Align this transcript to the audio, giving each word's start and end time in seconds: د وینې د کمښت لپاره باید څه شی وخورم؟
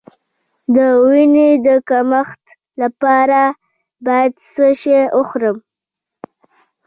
د 0.75 0.77
وینې 1.07 1.49
د 1.67 1.67
کمښت 1.89 2.43
لپاره 2.81 3.41
باید 4.05 4.31
څه 4.51 4.65
شی 4.81 4.97
وخورم؟ 5.17 5.57